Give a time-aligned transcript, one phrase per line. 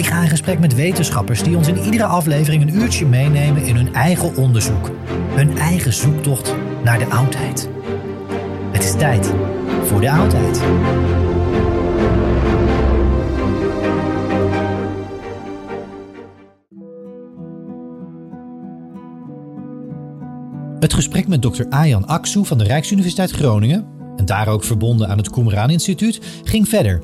[0.00, 3.76] Ik ga in gesprek met wetenschappers die ons in iedere aflevering een uurtje meenemen in
[3.76, 4.90] hun eigen onderzoek.
[5.34, 6.54] Hun eigen zoektocht
[6.84, 7.68] naar de oudheid.
[8.70, 9.32] Het is tijd
[9.84, 10.60] voor de oudheid.
[20.78, 21.64] Het gesprek met Dr.
[21.68, 23.86] Ayan Aksu van de Rijksuniversiteit Groningen,
[24.16, 27.02] en daar ook verbonden aan het Qumran Instituut, ging verder.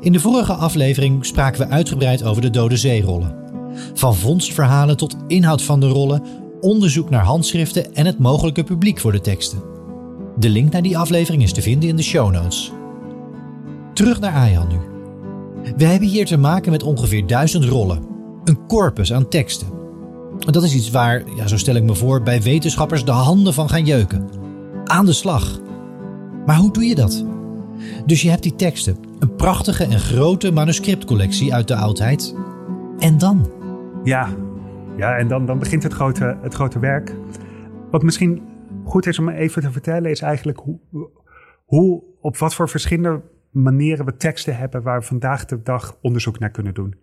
[0.00, 3.36] In de vorige aflevering spraken we uitgebreid over de Dode Zeerollen.
[3.94, 6.22] Van vondstverhalen tot inhoud van de rollen,
[6.60, 9.62] onderzoek naar handschriften en het mogelijke publiek voor de teksten.
[10.38, 12.72] De link naar die aflevering is te vinden in de show notes.
[13.94, 14.76] Terug naar Ayan nu.
[15.76, 18.02] We hebben hier te maken met ongeveer duizend rollen.
[18.44, 19.66] Een corpus aan teksten.
[20.38, 23.68] Dat is iets waar, ja, zo stel ik me voor, bij wetenschappers de handen van
[23.68, 24.28] gaan jeuken.
[24.84, 25.60] Aan de slag.
[26.46, 27.24] Maar hoe doe je dat?
[28.06, 32.34] Dus je hebt die teksten, een prachtige en grote manuscriptcollectie uit de oudheid.
[32.98, 33.50] En dan?
[34.04, 34.28] Ja,
[34.96, 37.14] ja en dan, dan begint het grote, het grote werk.
[37.90, 38.42] Wat misschien
[38.84, 40.78] goed is om even te vertellen, is eigenlijk hoe,
[41.64, 46.38] hoe op wat voor verschillende manieren we teksten hebben waar we vandaag de dag onderzoek
[46.38, 46.94] naar kunnen doen.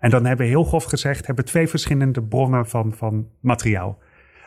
[0.00, 3.98] En dan hebben we heel grof gezegd, hebben we twee verschillende bronnen van, van materiaal.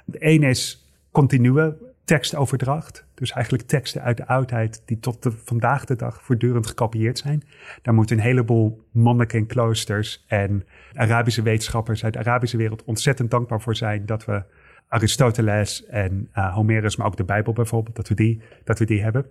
[0.05, 1.75] De ene is continue
[2.05, 3.05] tekstoverdracht.
[3.13, 7.43] Dus eigenlijk teksten uit de oudheid die tot de, vandaag de dag voortdurend gekopieerd zijn.
[7.81, 13.31] Daar moeten een heleboel monniken en kloosters en Arabische wetenschappers uit de Arabische wereld ontzettend
[13.31, 14.43] dankbaar voor zijn dat we
[14.87, 19.01] Aristoteles en uh, Homerus, maar ook de Bijbel bijvoorbeeld, dat we die, dat we die
[19.01, 19.25] hebben.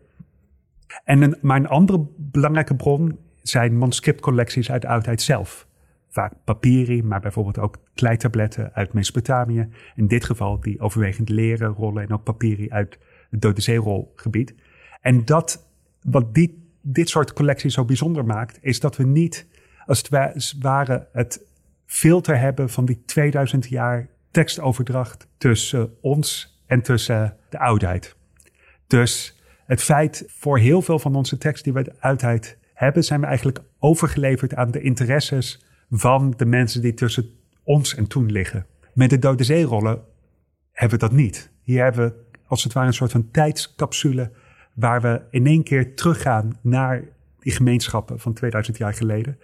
[1.05, 5.67] En een, maar een andere belangrijke bron zijn manuscriptcollecties uit de oudheid zelf.
[6.15, 9.69] Vaak papieri, maar bijvoorbeeld ook kleitabletten uit Mesopotamië.
[9.95, 12.99] In dit geval die overwegend leren rollen en ook papieri uit
[13.31, 14.55] het Dode Zeerolgebied.
[15.01, 15.69] En dat,
[16.03, 19.47] wat die, dit soort collecties zo bijzonder maakt, is dat we niet
[19.87, 21.47] als het ware het
[21.87, 28.17] filter hebben van die 2000 jaar tekstoverdracht tussen ons en tussen de oudheid.
[28.87, 33.05] Dus het feit voor heel veel van onze teksten die we uit de oudheid hebben,
[33.05, 35.65] zijn we eigenlijk overgeleverd aan de interesses
[35.99, 37.31] van de mensen die tussen
[37.63, 38.67] ons en toen liggen.
[38.93, 40.03] Met de Dode Zeerollen
[40.73, 41.51] hebben we dat niet.
[41.63, 42.15] Hier hebben we
[42.47, 44.31] als het ware een soort van tijdscapsule
[44.75, 47.03] waar we in één keer teruggaan naar
[47.41, 49.39] die gemeenschappen van 2000 jaar geleden.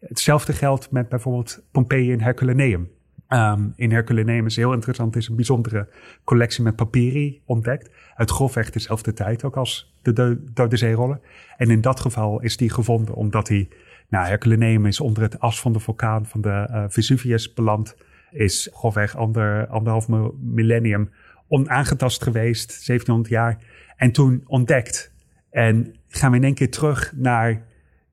[0.00, 2.90] Hetzelfde geldt met bijvoorbeeld Pompeii en Herculaneum.
[3.28, 5.88] Um, in Herculaneum is heel interessant, is een bijzondere
[6.24, 7.90] collectie met papieri ontdekt.
[8.14, 11.20] Uit grofweg dezelfde tijd ook als de Dode Zeerollen.
[11.56, 13.68] En in dat geval is die gevonden omdat hij
[14.12, 17.96] nou, Herculaneum is onder het as van de vulkaan van de uh, Vesuvius beland.
[18.30, 20.08] Is grofweg ander, anderhalf
[20.40, 21.10] millennium
[21.48, 23.58] onaangetast geweest, 1700 jaar.
[23.96, 25.12] En toen ontdekt.
[25.50, 27.62] En gaan we in één keer terug naar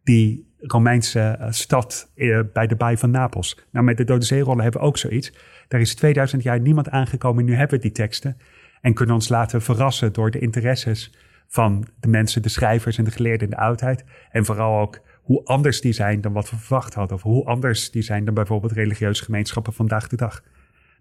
[0.03, 3.65] die Romeinse eh, stad eh, bij de baai van Napels.
[3.71, 5.33] Nou, met de Dode Zeerollen hebben we ook zoiets.
[5.67, 7.45] Daar is 2000 jaar niemand aangekomen.
[7.45, 8.37] Nu hebben we die teksten.
[8.81, 11.13] En kunnen ons laten verrassen door de interesses
[11.47, 14.05] van de mensen, de schrijvers en de geleerden in de oudheid.
[14.31, 17.17] En vooral ook hoe anders die zijn dan wat we verwacht hadden.
[17.17, 20.43] Of hoe anders die zijn dan bijvoorbeeld religieuze gemeenschappen vandaag de dag.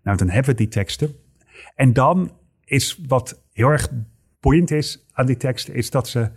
[0.02, 1.14] Nou, dan hebben we die teksten.
[1.74, 2.32] En dan
[2.64, 3.88] is wat heel erg
[4.40, 6.30] boeiend is aan die teksten, is dat ze,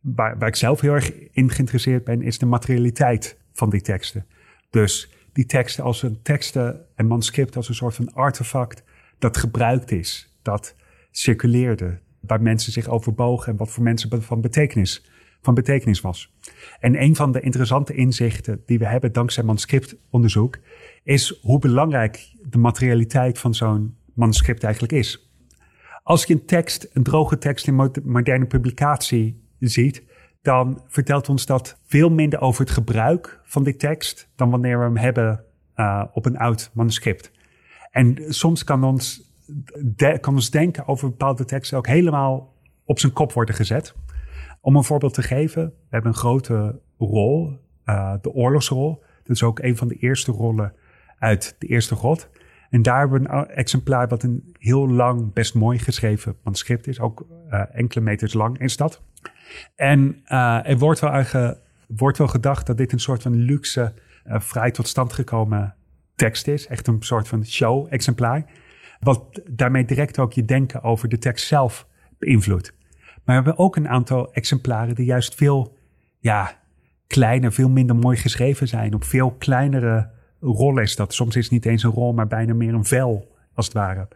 [0.00, 4.26] waar, waar ik zelf heel erg in geïnteresseerd ben, is de materialiteit van die teksten.
[4.70, 8.82] Dus die teksten als een teksten en manuscript als een soort van artefact
[9.18, 10.74] dat gebruikt is, dat
[11.10, 15.10] circuleerde, waar mensen zich overbogen en wat voor mensen van betekenis,
[15.42, 16.34] van betekenis was.
[16.80, 20.58] En een van de interessante inzichten die we hebben dankzij manuscriptonderzoek
[21.02, 25.30] is hoe belangrijk de materialiteit van zo'n manuscript eigenlijk is.
[26.02, 30.02] Als je een tekst, een droge tekst in moderne publicatie ziet,
[30.42, 34.84] dan vertelt ons dat veel minder over het gebruik van die tekst dan wanneer we
[34.84, 35.44] hem hebben
[35.76, 37.32] uh, op een oud manuscript.
[37.90, 39.32] En soms kan ons,
[40.20, 42.54] kan ons denken over bepaalde teksten ook helemaal
[42.84, 43.94] op zijn kop worden gezet.
[44.60, 49.02] Om een voorbeeld te geven, we hebben een grote rol, uh, de oorlogsrol.
[49.22, 50.72] Dat is ook een van de eerste rollen
[51.18, 52.28] uit de Eerste God.
[52.70, 57.00] En daar hebben we een exemplaar wat een heel lang, best mooi geschreven manuscript is.
[57.00, 59.02] Ook uh, enkele meters lang is dat.
[59.76, 63.94] En uh, er wordt wel, aange, wordt wel gedacht dat dit een soort van luxe,
[64.24, 65.74] vrij tot stand gekomen
[66.14, 66.66] tekst is.
[66.66, 68.44] Echt een soort van show-exemplaar.
[69.00, 71.86] Wat daarmee direct ook je denken over de tekst zelf
[72.18, 72.78] beïnvloedt.
[73.30, 75.76] Maar we hebben ook een aantal exemplaren die juist veel
[76.18, 76.58] ja,
[77.06, 78.94] kleiner, veel minder mooi geschreven zijn.
[78.94, 80.10] Op veel kleinere
[80.40, 81.14] rol is dat.
[81.14, 84.08] Soms is het niet eens een rol, maar bijna meer een vel, als het ware.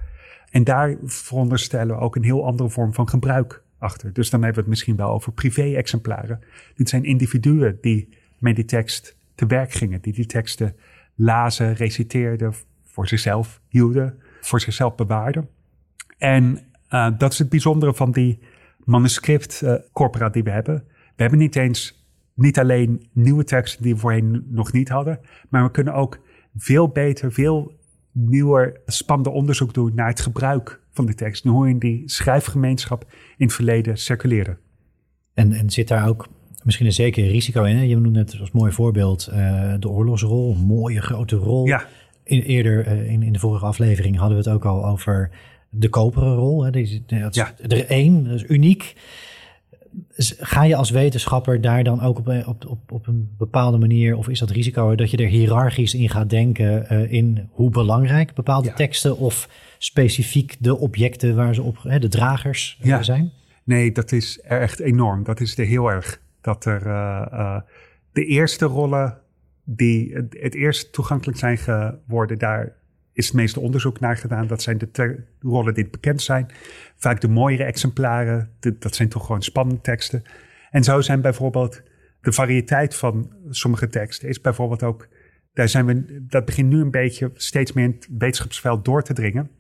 [0.51, 4.13] En daar veronderstellen we ook een heel andere vorm van gebruik achter.
[4.13, 6.41] Dus dan hebben we het misschien wel over privé-exemplaren.
[6.75, 8.09] Dit zijn individuen die
[8.39, 10.77] met die tekst te werk gingen, die die teksten
[11.15, 15.49] lazen, reciteerden, voor zichzelf hielden, voor zichzelf bewaarden.
[16.19, 16.59] En
[16.91, 18.39] uh, dat is het bijzondere van die
[18.85, 20.85] manuscript-corpora uh, die we hebben.
[20.87, 22.05] We hebben niet eens
[22.35, 26.21] niet alleen nieuwe teksten die we voorheen nog niet hadden, maar we kunnen ook
[26.57, 27.73] veel beter, veel
[28.13, 31.45] nieuwer, spannender onderzoek doen naar het gebruik van de tekst.
[31.45, 33.05] En hoe in die schrijfgemeenschap
[33.37, 34.57] in het verleden circuleerde.
[35.35, 36.29] En, en zit daar ook
[36.65, 37.77] misschien een zeker risico in?
[37.77, 37.83] Hè?
[37.83, 41.67] Je noemde het als mooi voorbeeld uh, de oorlogsrol, een mooie grote rol.
[41.67, 41.87] Ja.
[42.25, 45.31] In, eerder uh, in, in de vorige aflevering hadden we het ook al over
[45.77, 46.65] de koperen rol.
[46.65, 46.71] Hè?
[46.71, 47.55] Die, dat is ja.
[47.69, 48.95] er één, dat is uniek
[50.39, 54.29] ga je als wetenschapper daar dan ook op, op, op, op een bepaalde manier, of
[54.29, 58.69] is dat risico dat je er hiërarchisch in gaat denken uh, in hoe belangrijk bepaalde
[58.69, 58.75] ja.
[58.75, 59.49] teksten of
[59.79, 63.03] specifiek de objecten waar ze op, hè, de dragers uh, ja.
[63.03, 63.33] zijn?
[63.65, 65.25] Nee, dat is echt enorm.
[65.25, 66.21] Dat is er heel erg.
[66.41, 67.59] Dat er uh,
[68.13, 69.19] de eerste rollen
[69.65, 72.73] die het eerst toegankelijk zijn geworden, daar
[73.15, 74.47] is het meeste onderzoek naar gedaan.
[74.47, 76.47] Dat zijn de rollen die bekend zijn.
[76.97, 80.23] Vaak de mooiere exemplaren, dat zijn toch gewoon spannende teksten.
[80.71, 81.83] En zo zijn bijvoorbeeld
[82.21, 85.09] de variëteit van sommige teksten is bijvoorbeeld ook,
[85.53, 89.13] daar zijn we, dat begint nu een beetje steeds meer in het wetenschapsveld door te
[89.13, 89.51] dringen.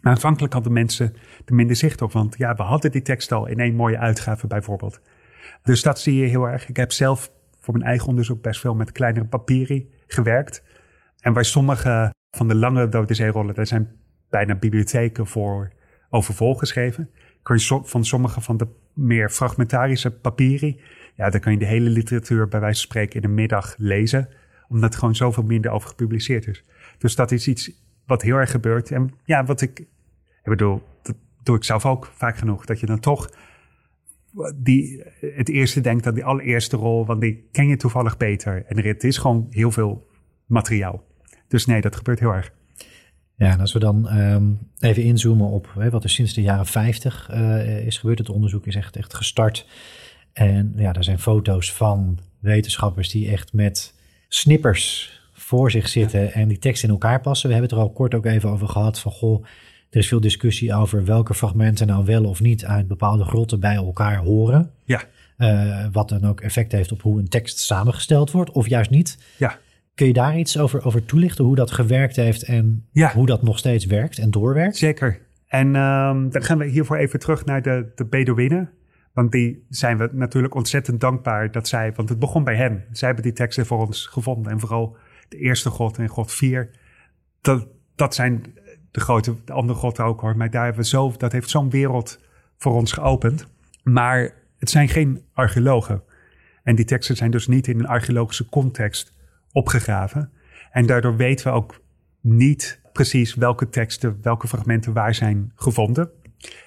[0.00, 1.14] Maar aanvankelijk hadden mensen
[1.44, 4.46] er minder zicht op, want ja, we hadden die tekst al in één mooie uitgave
[4.46, 5.00] bijvoorbeeld.
[5.62, 6.68] Dus dat zie je heel erg.
[6.68, 10.62] Ik heb zelf voor mijn eigen onderzoek best veel met kleinere papieren gewerkt.
[11.20, 13.88] En waar sommige van de lange Dode Zeerollen, daar zijn
[14.30, 15.72] bijna bibliotheken voor
[16.10, 17.10] over volgeschreven.
[17.42, 20.76] Kun je van sommige van de meer fragmentarische papieren,
[21.14, 24.28] ja, daar kan je de hele literatuur bij wijze van spreken in een middag lezen,
[24.68, 26.64] omdat er gewoon zoveel minder over gepubliceerd is.
[26.98, 27.72] Dus dat is iets
[28.06, 28.90] wat heel erg gebeurt.
[28.90, 29.88] En ja, wat ik, ik
[30.44, 33.30] bedoel, dat doe ik zelf ook vaak genoeg, dat je dan toch
[34.54, 38.64] die, het eerste denkt aan die allereerste rol, want die ken je toevallig beter.
[38.66, 40.08] En er, het is gewoon heel veel
[40.46, 41.05] materiaal.
[41.48, 42.52] Dus nee, dat gebeurt heel erg.
[43.36, 46.66] Ja, en als we dan um, even inzoomen op hè, wat er sinds de jaren
[46.66, 48.18] 50 uh, is gebeurd.
[48.18, 49.66] Het onderzoek is echt, echt gestart.
[50.32, 53.94] En ja, er zijn foto's van wetenschappers die echt met
[54.28, 56.28] snippers voor zich zitten ja.
[56.28, 57.48] en die tekst in elkaar passen.
[57.48, 59.44] We hebben het er al kort ook even over gehad van goh,
[59.90, 63.74] er is veel discussie over welke fragmenten nou wel of niet uit bepaalde grotten bij
[63.74, 64.70] elkaar horen.
[64.84, 65.02] Ja.
[65.38, 69.18] Uh, wat dan ook effect heeft op hoe een tekst samengesteld wordt, of juist niet.
[69.36, 69.58] Ja.
[69.96, 73.12] Kun je daar iets over, over toelichten, hoe dat gewerkt heeft en ja.
[73.12, 74.76] hoe dat nog steeds werkt en doorwerkt?
[74.76, 75.20] Zeker.
[75.46, 78.70] En um, dan gaan we hiervoor even terug naar de, de Bedouinen.
[79.12, 82.84] Want die zijn we natuurlijk ontzettend dankbaar dat zij, want het begon bij hen.
[82.92, 84.52] Zij hebben die teksten voor ons gevonden.
[84.52, 84.96] En vooral
[85.28, 86.70] de eerste God en God 4.
[87.40, 88.44] Dat, dat zijn
[88.90, 90.36] de grote, de andere God ook hoor.
[90.36, 92.20] Maar daar hebben we zo, dat heeft zo'n wereld
[92.56, 93.46] voor ons geopend.
[93.82, 96.02] Maar het zijn geen archeologen.
[96.62, 99.15] En die teksten zijn dus niet in een archeologische context
[99.56, 100.30] opgegraven.
[100.70, 101.80] En daardoor weten we ook
[102.20, 106.10] niet precies welke teksten, welke fragmenten waar zijn gevonden.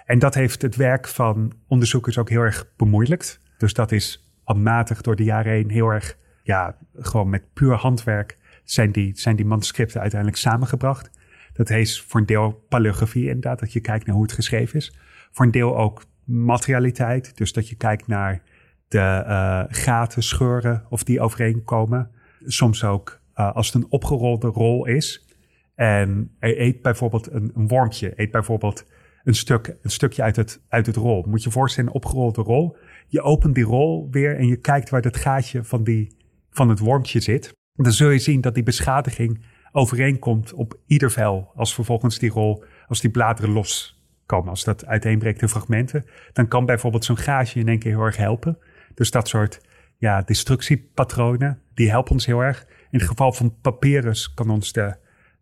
[0.06, 3.40] En dat heeft het werk van onderzoekers ook heel erg bemoeilijkt.
[3.58, 8.38] Dus dat is handmatig door de jaren heen heel erg, ja, gewoon met puur handwerk
[8.64, 11.10] zijn die, zijn die manuscripten uiteindelijk samengebracht.
[11.54, 14.98] Dat heet voor een deel paleografie inderdaad, dat je kijkt naar hoe het geschreven is.
[15.32, 18.42] Voor een deel ook materialiteit, dus dat je kijkt naar
[18.88, 22.12] de uh, gaten, scheuren, of die overeenkomen.
[22.46, 25.28] Soms ook uh, als het een opgerolde rol is.
[25.76, 28.86] En eet bijvoorbeeld een, een wormpje, eet bijvoorbeeld
[29.24, 31.26] een, stuk, een stukje uit het, uit het rol.
[31.28, 32.78] Moet je voorstellen, een opgerolde rol.
[33.08, 36.18] Je opent die rol weer en je kijkt waar dat gaatje van, die,
[36.50, 37.54] van het wormpje zit.
[37.74, 41.52] Dan zul je zien dat die beschadiging overeenkomt op ieder vel.
[41.56, 46.66] Als vervolgens die rol, als die bladeren loskomen, als dat uiteenbreekt in fragmenten, dan kan
[46.66, 48.58] bijvoorbeeld zo'n gaatje in één keer heel erg helpen.
[48.94, 49.62] Dus dat soort
[50.00, 52.66] ja, destructiepatronen, die helpen ons heel erg.
[52.92, 54.96] In het geval van papyrus kan ons de,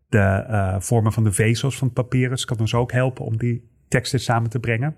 [0.08, 4.20] de uh, vormen van de vezels van papyrus kan ons ook helpen om die teksten
[4.20, 4.96] samen te brengen.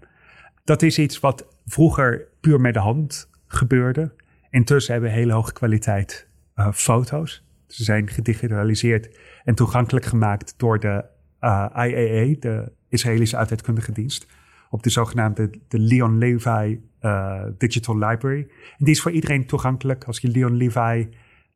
[0.64, 4.12] Dat is iets wat vroeger puur met de hand gebeurde.
[4.50, 7.44] Intussen hebben we hele hoge kwaliteit uh, foto's.
[7.66, 11.04] Ze zijn gedigitaliseerd en toegankelijk gemaakt door de
[11.40, 14.26] uh, IAA, de Israëlische Uitheidkundige Dienst,
[14.70, 18.40] op de zogenaamde de Leon Levi uh, Digital Library.
[18.40, 20.04] En die is voor iedereen toegankelijk.
[20.04, 21.08] Als je Leon Levi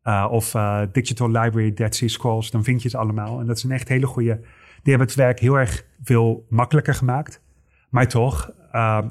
[0.04, 3.40] uh, of uh, Digital Library Dead Sea Scrolls, dan vind je ze allemaal.
[3.40, 4.40] En dat is een echt hele goede.
[4.82, 7.42] Die hebben het werk heel erg veel makkelijker gemaakt.
[7.88, 8.50] Maar toch,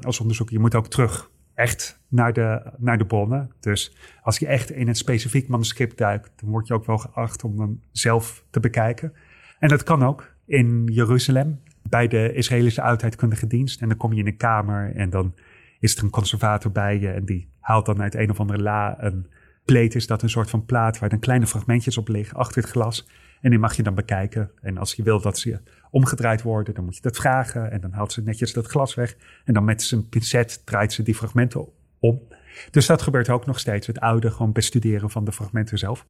[0.00, 3.50] als onderzoeker, je moet ook terug echt naar de, naar de bronnen.
[3.60, 7.44] Dus als je echt in een specifiek manuscript duikt, dan word je ook wel geacht
[7.44, 9.12] om hem zelf te bekijken.
[9.58, 13.80] En dat kan ook in Jeruzalem bij de Israëlische Oudheidkundige Dienst.
[13.80, 15.34] En dan kom je in een kamer en dan
[15.80, 19.02] is er een conservator bij je en die haalt dan uit een of andere la
[19.02, 19.26] een
[19.64, 19.94] pleet.
[19.94, 23.08] Is dat een soort van plaat waar dan kleine fragmentjes op liggen achter het glas.
[23.40, 24.50] En die mag je dan bekijken.
[24.60, 25.60] En als je wil dat ze
[25.90, 27.70] omgedraaid worden, dan moet je dat vragen.
[27.70, 29.16] En dan haalt ze netjes dat glas weg.
[29.44, 31.66] En dan met zijn pincet draait ze die fragmenten
[31.98, 32.22] om.
[32.70, 33.86] Dus dat gebeurt ook nog steeds.
[33.86, 36.06] Het oude gewoon bestuderen van de fragmenten zelf.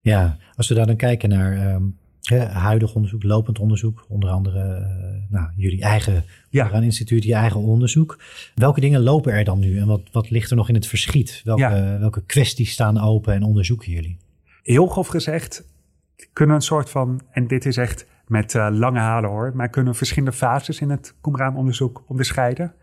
[0.00, 1.98] Ja, als we daar dan kijken naar um,
[2.34, 6.80] huidig onderzoek, lopend onderzoek, onder andere uh, nou, jullie eigen ja.
[6.80, 8.18] instituut, je eigen onderzoek.
[8.54, 11.40] Welke dingen lopen er dan nu en wat, wat ligt er nog in het verschiet?
[11.44, 11.98] Welke, ja.
[11.98, 14.18] welke kwesties staan open en onderzoeken jullie?
[14.62, 15.64] Heel grof gezegd,
[16.32, 19.94] kunnen een soort van, en dit is echt met uh, lange halen hoor, maar kunnen
[19.94, 22.74] verschillende fases in het Qumran-onderzoek onderscheiden.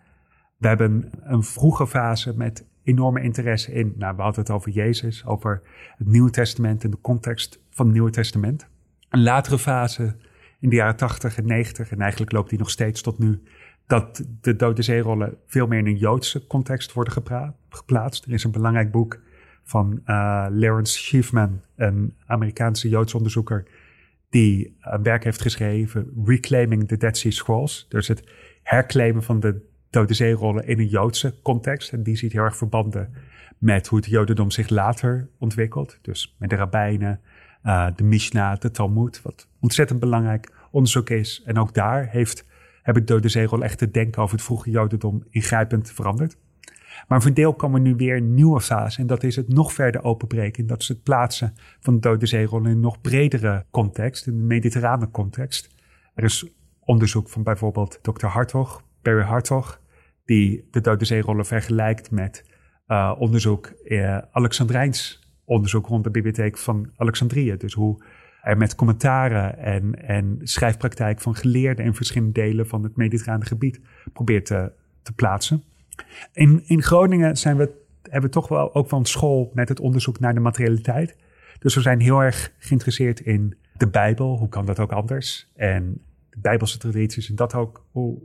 [0.57, 5.25] We hebben een vroege fase met enorme interesse in, nou we hadden het over Jezus,
[5.25, 5.61] over
[5.97, 8.71] het Nieuwe Testament en de context van het Nieuwe Testament.
[9.13, 10.15] Een latere fase
[10.59, 13.43] in de jaren 80 en 90, en eigenlijk loopt die nog steeds tot nu,
[13.87, 17.13] dat de Dode Zeerollen veel meer in een Joodse context worden
[17.69, 18.25] geplaatst.
[18.25, 19.19] Er is een belangrijk boek
[19.63, 23.67] van uh, Lawrence Schiefman, een Amerikaanse Joods onderzoeker,
[24.29, 27.85] die een werk heeft geschreven, Reclaiming the Dead Sea Scrolls.
[27.89, 28.23] Dus het
[28.63, 31.91] herclaimen van de Dode Zeerollen in een Joodse context.
[31.91, 33.13] En die ziet heel erg verbanden
[33.57, 35.99] met hoe het Jodendom zich later ontwikkelt.
[36.01, 37.19] Dus met de rabbijnen,
[37.63, 41.41] uh, de Mishnah, de Talmud, wat ontzettend belangrijk onderzoek is.
[41.45, 42.45] En ook daar heeft,
[42.81, 46.37] hebben de Dode Zeerollen echt te denken over het vroege Jodendom ingrijpend veranderd.
[47.07, 48.99] Maar voor deel komen nu weer een nieuwe fase.
[48.99, 50.67] En dat is het nog verder openbreken.
[50.67, 55.11] Dat is het plaatsen van de dode in een nog bredere context, in een mediterrane
[55.11, 55.69] context.
[56.15, 56.47] Er is
[56.79, 58.25] onderzoek van bijvoorbeeld Dr.
[58.25, 59.81] Hartog, Barry Hartog,
[60.25, 62.45] die de dode zeerollen vergelijkt met
[62.87, 65.22] uh, onderzoek, uh, Alexandrijns
[65.53, 67.57] onderzoek rond de bibliotheek van Alexandrië.
[67.57, 68.03] Dus hoe
[68.41, 73.79] er met commentaren en, en schrijfpraktijk van geleerden in verschillende delen van het mediterrane gebied
[74.13, 75.63] probeert te, te plaatsen.
[76.33, 80.19] In, in Groningen zijn we, hebben we toch wel ook van school met het onderzoek
[80.19, 81.15] naar de materialiteit.
[81.59, 84.37] Dus we zijn heel erg geïnteresseerd in de Bijbel.
[84.37, 85.51] Hoe kan dat ook anders?
[85.55, 88.21] En de Bijbelse tradities en dat ook, hoe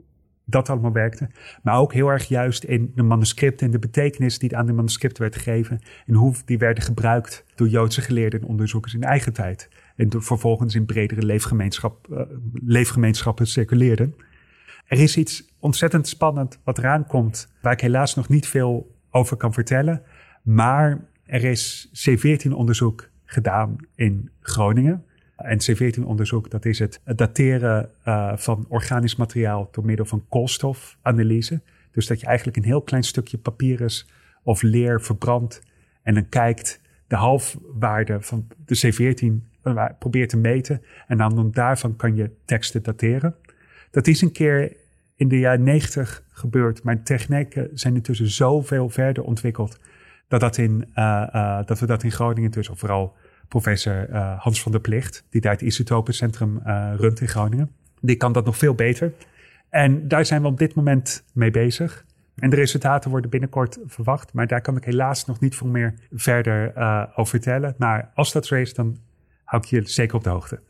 [0.51, 1.29] dat allemaal werkte.
[1.63, 5.23] Maar ook heel erg juist in de manuscripten en de betekenis die aan de manuscripten
[5.23, 5.81] werd gegeven.
[6.07, 9.69] En hoe die werden gebruikt door Joodse geleerden en onderzoekers in eigen tijd.
[9.97, 12.21] En vervolgens in bredere leefgemeenschap, uh,
[12.65, 14.15] leefgemeenschappen circuleerden.
[14.87, 19.37] Er is iets ontzettend spannend wat eraan komt, waar ik helaas nog niet veel over
[19.37, 20.03] kan vertellen.
[20.43, 25.05] Maar er is C14-onderzoek gedaan in Groningen.
[25.39, 31.61] En C14-onderzoek, dat is het dateren uh, van organisch materiaal door middel van koolstofanalyse.
[31.91, 34.09] Dus dat je eigenlijk een heel klein stukje papyrus
[34.43, 35.63] of leer verbrandt
[36.03, 39.27] en dan kijkt de halfwaarde van de C14
[39.65, 40.83] uh, probeert te meten.
[41.07, 43.35] En dan daarvan kan je teksten dateren.
[43.91, 44.77] Dat is een keer
[45.17, 46.83] in de jaren 90 gebeurd.
[46.83, 49.81] Maar technieken zijn intussen zoveel verder ontwikkeld.
[50.29, 53.17] Dat, dat, in, uh, dat we dat in Groningen dus, vooral
[53.49, 56.61] professor uh, Hans van der Plicht, die daar het isotopencentrum
[56.97, 59.13] runt in Groningen, die kan dat nog veel beter.
[59.69, 62.05] En daar zijn we op dit moment mee bezig.
[62.37, 65.95] En de resultaten worden binnenkort verwacht, maar daar kan ik helaas nog niet veel meer
[66.13, 66.73] verder
[67.11, 67.75] over vertellen.
[67.79, 68.99] Maar als dat zo is, dan
[69.45, 70.61] hou ik je zeker op de hoogte.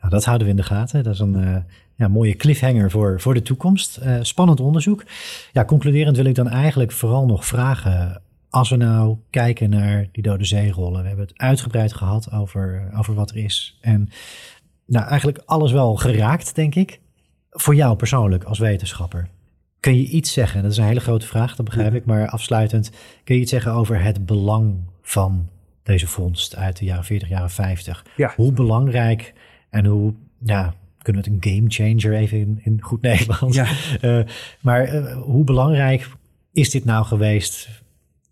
[0.00, 1.02] Nou, dat houden we in de gaten.
[1.02, 1.56] Dat is een uh,
[1.94, 4.00] ja, mooie cliffhanger voor, voor de toekomst.
[4.02, 5.04] Uh, spannend onderzoek.
[5.52, 8.22] Ja, concluderend wil ik dan eigenlijk vooral nog vragen.
[8.50, 11.02] Als we nou kijken naar die dode zeerollen.
[11.02, 13.78] We hebben het uitgebreid gehad over, over wat er is.
[13.80, 14.08] En
[14.86, 17.00] nou, eigenlijk alles wel geraakt, denk ik.
[17.50, 19.28] Voor jou persoonlijk als wetenschapper.
[19.80, 20.62] Kun je iets zeggen?
[20.62, 22.04] Dat is een hele grote vraag, dat begrijp ik.
[22.04, 22.90] Maar afsluitend,
[23.24, 25.48] kun je iets zeggen over het belang van
[25.82, 28.04] deze vondst uit de jaren 40, jaren 50?
[28.16, 28.32] Ja.
[28.36, 29.34] Hoe belangrijk
[29.70, 33.56] en hoe, ja, kunnen we het een game changer even in, in goed Nederlands.
[33.56, 33.66] Ja.
[34.02, 34.24] Uh,
[34.60, 36.08] maar uh, hoe belangrijk
[36.52, 37.68] is dit nou geweest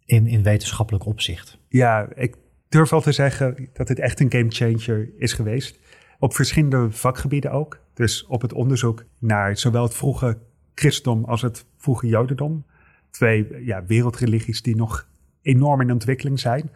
[0.06, 1.58] in, in wetenschappelijk opzicht?
[1.68, 2.36] Ja, ik
[2.68, 5.78] durf wel te zeggen dat het echt een game changer is geweest.
[6.18, 7.78] Op verschillende vakgebieden ook.
[7.94, 10.38] Dus op het onderzoek naar zowel het vroege
[10.74, 12.64] christendom als het vroege jodendom.
[13.10, 15.08] Twee ja, wereldreligies die nog
[15.42, 16.70] enorm in ontwikkeling zijn.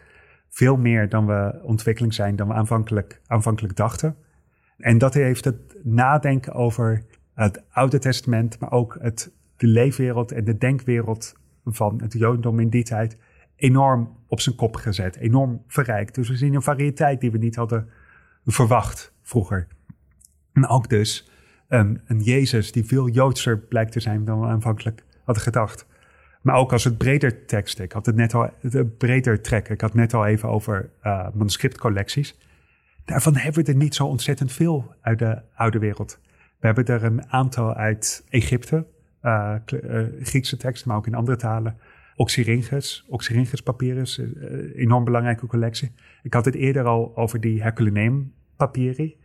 [0.49, 4.17] Veel meer dan we ontwikkeling zijn dan we aanvankelijk, aanvankelijk dachten.
[4.79, 10.45] En dat heeft het nadenken over het Oude Testament, maar ook het, de leefwereld en
[10.45, 11.35] de denkwereld
[11.75, 13.17] van het Jodendom in die tijd
[13.57, 16.15] enorm op zijn kop gezet, enorm verrijkt.
[16.15, 17.89] Dus we zien een variëteit die we niet hadden
[18.47, 19.67] verwacht vroeger.
[20.53, 21.31] En ook dus
[21.69, 25.87] een, een Jezus die veel Joodser blijkt te zijn dan we aanvankelijk hadden gedacht.
[26.43, 27.79] Maar ook als het breder tekst.
[27.79, 29.75] Ik had het net al het breder trekken.
[29.75, 32.39] Ik had net al even over uh, manuscriptcollecties.
[33.05, 36.19] Daarvan hebben we er niet zo ontzettend veel uit de oude wereld.
[36.61, 38.87] We hebben er een aantal uit Egypte,
[39.23, 41.77] uh, uh, Griekse teksten, maar ook in andere talen.
[42.17, 45.93] Oxyrhynchus, Oxyrhynchus papyrus, uh, enorm belangrijke collectie.
[46.23, 49.17] Ik had het eerder al over die Herculaneum papyri,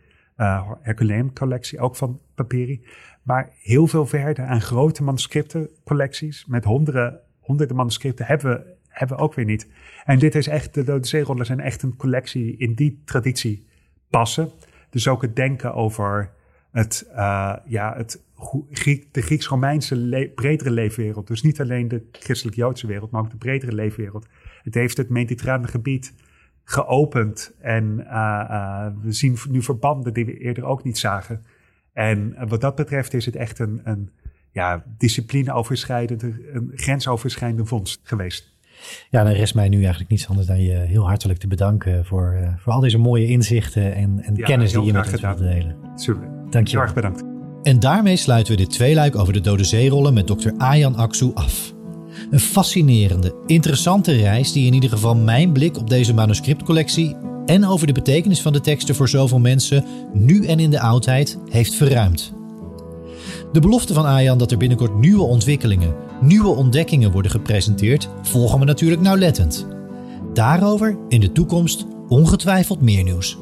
[0.80, 2.84] Herculaneum collectie, ook van papyri.
[3.22, 9.18] Maar heel veel verder aan grote manuscripten collecties met honderden, honderden manuscripten hebben we, hebben
[9.18, 9.68] ook weer niet.
[10.04, 13.66] En dit is echt, de Dode zijn echt een collectie in die traditie
[14.10, 14.50] passen.
[14.90, 16.30] Dus ook het denken over
[16.76, 18.22] het, uh, ja, het,
[19.10, 21.26] de Grieks-Romeinse bredere leefwereld.
[21.26, 24.26] Dus niet alleen de christelijk-Joodse wereld, maar ook de bredere leefwereld.
[24.62, 26.14] Het heeft het mediterrane gebied
[26.64, 27.54] geopend.
[27.60, 28.06] En uh,
[28.50, 31.44] uh, we zien nu verbanden die we eerder ook niet zagen.
[31.92, 34.10] En wat dat betreft is het echt een, een
[34.50, 38.55] ja, discipline-overschrijdende, een grensoverschrijdende vondst geweest.
[39.10, 42.36] Ja, dan rest mij nu eigenlijk niets anders dan je heel hartelijk te bedanken voor,
[42.40, 45.38] uh, voor al deze mooie inzichten en, en ja, kennis die je met ons wilt
[45.38, 45.76] delen.
[45.94, 46.28] Super.
[46.50, 47.22] Dank je Heel erg bedankt.
[47.62, 51.74] En daarmee sluiten we dit tweeluik over de dode zeerollen met dokter Ayan Aksu af.
[52.30, 57.86] Een fascinerende, interessante reis die in ieder geval mijn blik op deze manuscriptcollectie en over
[57.86, 62.32] de betekenis van de teksten voor zoveel mensen, nu en in de oudheid, heeft verruimd.
[63.52, 68.64] De belofte van Ayan dat er binnenkort nieuwe ontwikkelingen, nieuwe ontdekkingen worden gepresenteerd, volgen we
[68.64, 69.66] natuurlijk nauwlettend.
[70.32, 73.38] Daarover in de toekomst ongetwijfeld meer nieuws.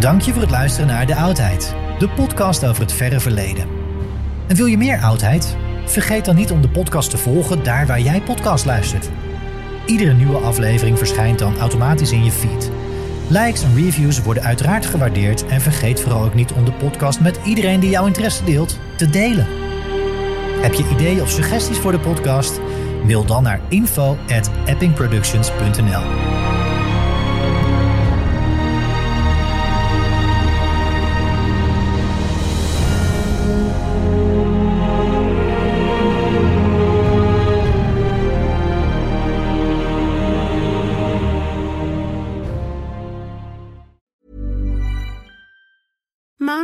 [0.00, 3.66] Dank je voor het luisteren naar De Oudheid, de podcast over het verre verleden.
[4.48, 5.56] En wil je meer oudheid?
[5.86, 9.10] Vergeet dan niet om de podcast te volgen daar waar jij podcast luistert.
[9.92, 12.70] Iedere nieuwe aflevering verschijnt dan automatisch in je feed.
[13.28, 17.40] Likes en reviews worden uiteraard gewaardeerd en vergeet vooral ook niet om de podcast met
[17.44, 19.46] iedereen die jouw interesse deelt te delen.
[20.60, 22.60] Heb je ideeën of suggesties voor de podcast?
[23.04, 26.41] Mail dan naar info@eppingproductions.nl.